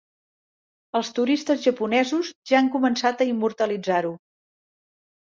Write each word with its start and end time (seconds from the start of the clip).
Els 0.99 1.11
turistes 1.19 1.61
japonesos 1.67 2.33
ja 2.53 2.59
han 2.63 2.73
començat 2.79 3.25
a 3.27 3.31
immortalitzar-ho. 3.37 4.19